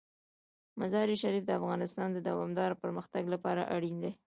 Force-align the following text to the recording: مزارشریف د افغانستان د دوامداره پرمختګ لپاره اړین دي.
مزارشریف 0.79 1.43
د 1.45 1.51
افغانستان 1.59 2.07
د 2.13 2.17
دوامداره 2.29 2.79
پرمختګ 2.83 3.23
لپاره 3.33 3.61
اړین 3.75 3.95
دي. 4.03 4.11